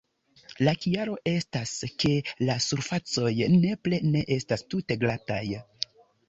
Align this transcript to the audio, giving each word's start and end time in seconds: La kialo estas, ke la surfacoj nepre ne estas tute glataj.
La 0.67 0.71
kialo 0.85 1.17
estas, 1.31 1.73
ke 2.03 2.09
la 2.47 2.55
surfacoj 2.69 3.35
nepre 3.57 4.01
ne 4.15 4.25
estas 4.39 4.65
tute 4.75 4.99
glataj. 5.05 5.41